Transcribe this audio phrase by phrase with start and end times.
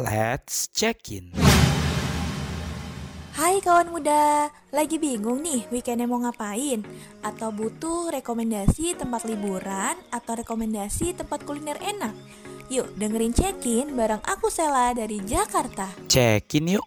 [0.00, 1.36] Let's check in.
[3.36, 6.80] Hai kawan muda, lagi bingung nih weekendnya mau ngapain?
[7.20, 12.16] Atau butuh rekomendasi tempat liburan atau rekomendasi tempat kuliner enak?
[12.72, 15.92] Yuk dengerin check-in bareng aku Sela dari Jakarta.
[16.08, 16.86] Check in yuk.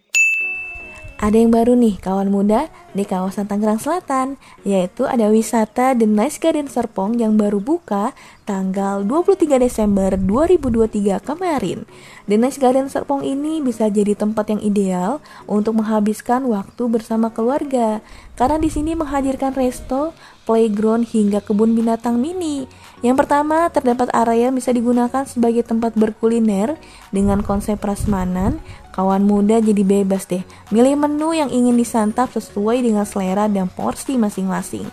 [1.24, 4.36] Ada yang baru nih kawan muda di kawasan Tangerang Selatan,
[4.68, 8.12] yaitu ada wisata The Nice Garden Serpong yang baru buka
[8.44, 11.88] tanggal 23 Desember 2023 kemarin.
[12.28, 18.04] The Nice Garden Serpong ini bisa jadi tempat yang ideal untuk menghabiskan waktu bersama keluarga,
[18.36, 20.12] karena di sini menghadirkan resto,
[20.44, 22.68] playground hingga kebun binatang mini.
[23.04, 26.80] Yang pertama, terdapat area yang bisa digunakan sebagai tempat berkuliner
[27.12, 28.60] dengan konsep prasmanan,
[28.94, 34.22] Kawan muda jadi bebas deh, milih menu yang ingin disantap sesuai dengan selera dan porsi
[34.22, 34.86] masing-masing.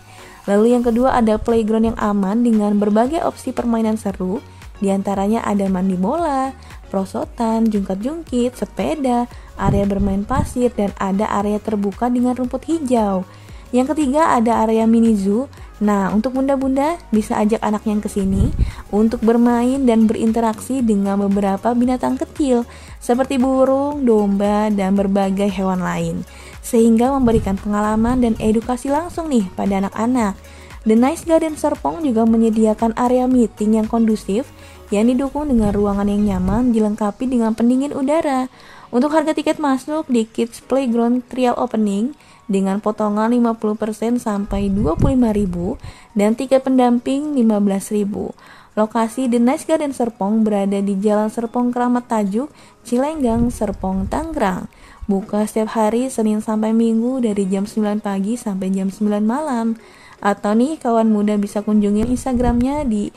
[0.49, 4.41] Lalu yang kedua ada playground yang aman dengan berbagai opsi permainan seru,
[4.81, 6.49] di antaranya ada mandi bola,
[6.89, 9.29] prosotan, jungkat-jungkit, sepeda,
[9.61, 13.21] area bermain pasir, dan ada area terbuka dengan rumput hijau.
[13.69, 15.45] Yang ketiga ada area mini zoo.
[15.81, 18.53] Nah, untuk bunda-bunda bisa ajak anaknya ke sini
[18.93, 22.69] untuk bermain dan berinteraksi dengan beberapa binatang kecil
[23.01, 26.21] seperti burung, domba, dan berbagai hewan lain.
[26.61, 30.37] Sehingga memberikan pengalaman dan edukasi langsung nih pada anak-anak.
[30.85, 34.49] The Nice Garden Serpong juga menyediakan area meeting yang kondusif
[34.93, 38.49] yang didukung dengan ruangan yang nyaman dilengkapi dengan pendingin udara.
[38.91, 42.11] Untuk harga tiket masuk di Kids Playground Trial Opening
[42.51, 45.79] dengan potongan 50% sampai 25.000
[46.11, 48.35] dan tiket pendamping 15.000.
[48.75, 52.51] Lokasi The Nice Garden Serpong berada di Jalan Serpong Keramat Tajuk,
[52.83, 54.67] Cilenggang, Serpong, Tangerang.
[55.07, 59.79] Buka setiap hari Senin sampai Minggu dari jam 9 pagi sampai jam 9 malam.
[60.19, 63.11] Atau nih kawan muda bisa kunjungi Instagramnya di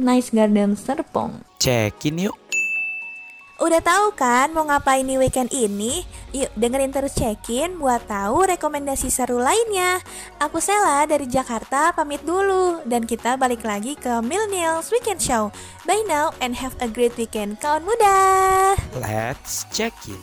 [0.00, 1.60] @nicegardenserpong.
[1.60, 2.45] Check in yuk.
[3.56, 6.04] Udah tahu kan mau ngapain nih weekend ini?
[6.36, 9.96] Yuk dengerin terus check-in buat tahu rekomendasi seru lainnya.
[10.36, 15.48] Aku Sela dari Jakarta pamit dulu dan kita balik lagi ke Millennials Weekend Show.
[15.88, 18.76] Bye now and have a great weekend kawan muda.
[19.00, 20.20] Let's check in.